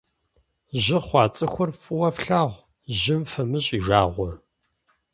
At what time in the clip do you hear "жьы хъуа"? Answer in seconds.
0.83-1.23